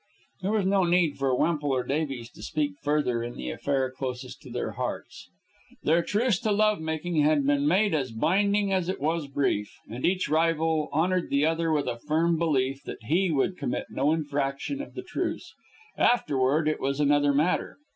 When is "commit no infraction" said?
13.59-14.81